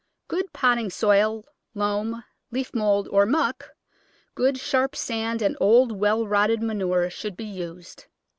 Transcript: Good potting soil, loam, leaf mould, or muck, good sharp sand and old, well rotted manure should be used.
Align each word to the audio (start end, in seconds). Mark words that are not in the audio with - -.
Good 0.27 0.51
potting 0.51 0.89
soil, 0.89 1.45
loam, 1.75 2.23
leaf 2.49 2.73
mould, 2.73 3.07
or 3.11 3.27
muck, 3.27 3.69
good 4.33 4.57
sharp 4.57 4.95
sand 4.95 5.43
and 5.43 5.55
old, 5.61 5.91
well 5.91 6.25
rotted 6.25 6.63
manure 6.63 7.11
should 7.11 7.37
be 7.37 7.45
used. 7.45 8.05